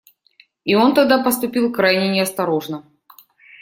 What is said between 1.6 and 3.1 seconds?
крайне неосторожно.